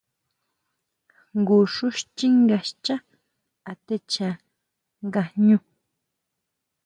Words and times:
Jngu 1.39 1.59
xú 1.73 1.87
xchínga 1.97 2.59
xchá 2.67 2.95
atechá 3.71 4.29
nga 5.09 5.21
jñú. 5.31 5.57